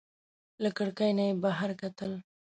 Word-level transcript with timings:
له 0.63 0.69
کړکۍ 0.77 1.11
نه 1.17 1.23
یې 1.27 1.33
بهر 1.43 1.69
کتل. 1.81 2.11